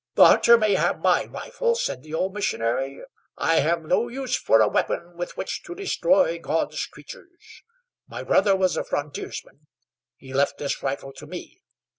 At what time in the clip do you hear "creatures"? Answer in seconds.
6.87-7.61